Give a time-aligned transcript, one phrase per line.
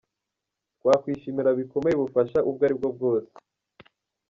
[0.79, 3.31] Twakwishimira bikomeye ubufasha ubwo aribwo bwose.